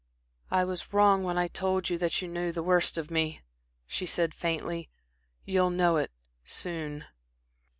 "I 0.49 0.65
was 0.65 0.91
wrong 0.93 1.23
when 1.23 1.37
I 1.37 1.47
told 1.47 1.91
you 1.91 1.99
that 1.99 2.23
you 2.23 2.27
know 2.27 2.51
the 2.51 2.63
worst 2.63 2.97
of 2.97 3.11
me," 3.11 3.41
she 3.85 4.07
said, 4.07 4.33
faintly. 4.33 4.89
"You'll 5.45 5.69
know 5.69 5.97
it, 5.97 6.09
soon." 6.43 7.05